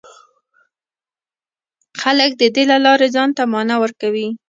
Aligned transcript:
خلک 2.01 2.31
د 2.41 2.43
دې 2.55 2.63
له 2.71 2.77
لارې 2.85 3.07
ځان 3.15 3.29
ته 3.37 3.43
مانا 3.53 3.75
ورکوي. 3.83 4.27